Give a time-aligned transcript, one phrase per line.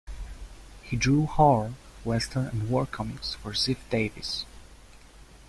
[0.81, 4.47] He drew horror, Western and war comics for Ziff-Davis.